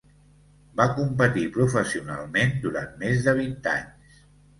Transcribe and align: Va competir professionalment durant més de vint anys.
Va 0.79 0.85
competir 0.99 1.43
professionalment 1.57 2.55
durant 2.65 2.89
més 3.05 3.21
de 3.29 3.35
vint 3.41 3.69
anys. 3.75 4.19